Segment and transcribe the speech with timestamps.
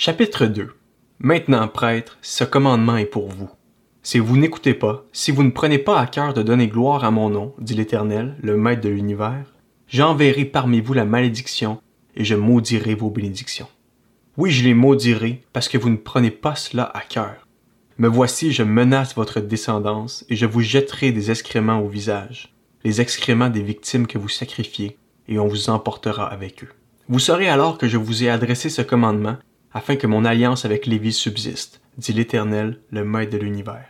[0.00, 0.70] Chapitre 2
[1.18, 3.50] Maintenant, prêtre, ce commandement est pour vous.
[4.04, 7.10] Si vous n'écoutez pas, si vous ne prenez pas à cœur de donner gloire à
[7.10, 9.56] mon nom, dit l'Éternel, le Maître de l'univers,
[9.88, 11.80] j'enverrai parmi vous la malédiction
[12.14, 13.66] et je maudirai vos bénédictions.
[14.36, 17.48] Oui, je les maudirai parce que vous ne prenez pas cela à cœur.
[17.98, 22.54] Me voici, je menace votre descendance et je vous jetterai des excréments au visage,
[22.84, 24.96] les excréments des victimes que vous sacrifiez,
[25.26, 26.68] et on vous emportera avec eux.
[27.08, 29.38] Vous saurez alors que je vous ai adressé ce commandement
[29.78, 33.86] afin que mon alliance avec Lévi subsiste, dit l'Éternel, le Maître de l'univers.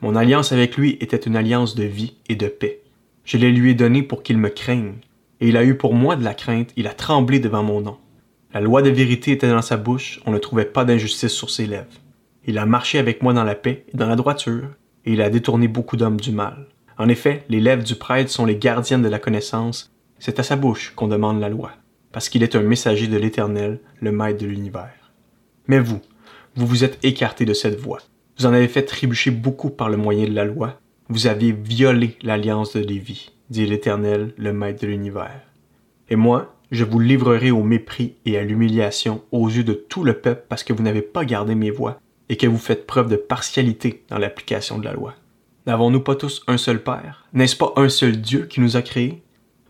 [0.00, 2.80] Mon alliance avec lui était une alliance de vie et de paix.
[3.24, 4.94] Je les lui ai donnée pour qu'il me craigne,
[5.40, 7.96] et il a eu pour moi de la crainte, il a tremblé devant mon nom.
[8.54, 11.66] La loi de vérité était dans sa bouche, on ne trouvait pas d'injustice sur ses
[11.66, 11.86] lèvres.
[12.46, 14.68] Il a marché avec moi dans la paix et dans la droiture,
[15.06, 16.68] et il a détourné beaucoup d'hommes du mal.
[16.98, 20.54] En effet, les lèvres du prêtre sont les gardiennes de la connaissance, c'est à sa
[20.54, 21.72] bouche qu'on demande la loi,
[22.12, 25.05] parce qu'il est un messager de l'Éternel, le Maître de l'univers.
[25.68, 26.00] Mais vous,
[26.54, 27.98] vous vous êtes écarté de cette voie.
[28.38, 30.78] Vous en avez fait trébucher beaucoup par le moyen de la loi.
[31.08, 35.42] Vous avez violé l'alliance de Lévi, dit l'Éternel, le Maître de l'univers.
[36.08, 40.14] Et moi, je vous livrerai au mépris et à l'humiliation aux yeux de tout le
[40.14, 43.16] peuple parce que vous n'avez pas gardé mes voies et que vous faites preuve de
[43.16, 45.14] partialité dans l'application de la loi.
[45.66, 47.26] N'avons-nous pas tous un seul Père?
[47.32, 49.22] N'est-ce pas un seul Dieu qui nous a créés?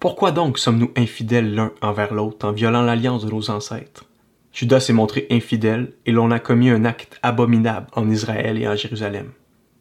[0.00, 4.04] Pourquoi donc sommes-nous infidèles l'un envers l'autre en violant l'alliance de nos ancêtres?
[4.54, 8.76] Judas s'est montré infidèle et l'on a commis un acte abominable en Israël et en
[8.76, 9.32] Jérusalem.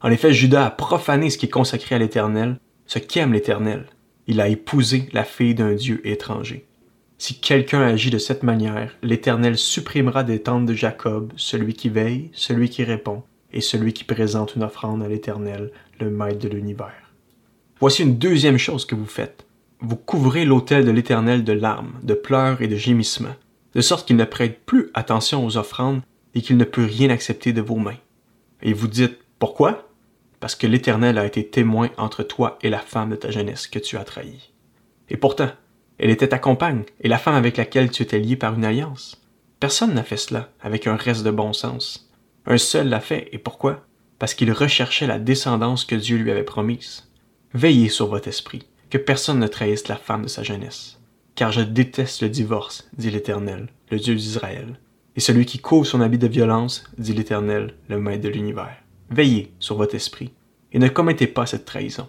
[0.00, 3.84] En effet, Judas a profané ce qui est consacré à l'Éternel, ce qu'aime l'Éternel.
[4.26, 6.64] Il a épousé la fille d'un Dieu étranger.
[7.18, 12.30] Si quelqu'un agit de cette manière, l'Éternel supprimera des tentes de Jacob celui qui veille,
[12.32, 17.12] celui qui répond, et celui qui présente une offrande à l'Éternel, le Maître de l'univers.
[17.78, 19.44] Voici une deuxième chose que vous faites.
[19.80, 23.36] Vous couvrez l'autel de l'Éternel de larmes, de pleurs et de gémissements
[23.74, 26.02] de sorte qu'il ne prête plus attention aux offrandes
[26.34, 27.98] et qu'il ne peut rien accepter de vos mains.
[28.62, 29.88] Et vous dites, pourquoi?
[30.40, 33.78] Parce que l'Éternel a été témoin entre toi et la femme de ta jeunesse que
[33.78, 34.52] tu as trahie.
[35.08, 35.50] Et pourtant,
[35.98, 39.22] elle était ta compagne et la femme avec laquelle tu étais lié par une alliance.
[39.60, 42.10] Personne n'a fait cela avec un reste de bon sens.
[42.46, 43.86] Un seul l'a fait, et pourquoi?
[44.18, 47.08] Parce qu'il recherchait la descendance que Dieu lui avait promise.
[47.54, 51.01] Veillez sur votre esprit, que personne ne trahisse la femme de sa jeunesse
[51.34, 54.78] car je déteste le divorce, dit l'Éternel, le Dieu d'Israël.
[55.16, 58.76] Et celui qui couvre son habit de violence, dit l'Éternel, le Maître de l'univers.
[59.10, 60.32] Veillez sur votre esprit,
[60.72, 62.08] et ne commettez pas cette trahison.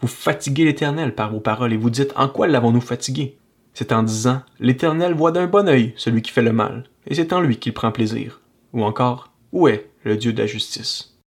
[0.00, 3.38] Vous fatiguez l'Éternel par vos paroles, et vous dites En quoi l'avons-nous fatigué?
[3.72, 7.32] C'est en disant L'Éternel voit d'un bon œil celui qui fait le mal, et c'est
[7.32, 8.40] en lui qu'il prend plaisir.
[8.72, 11.13] Ou encore Où est le Dieu de la justice?